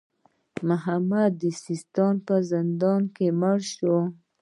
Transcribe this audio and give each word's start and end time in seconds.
محمد 0.69 1.31
د 1.41 1.43
سیستان 1.63 2.13
په 2.27 2.35
زندان 2.51 3.01
کې 3.15 3.27
مړ 3.39 3.57
شو. 3.75 3.97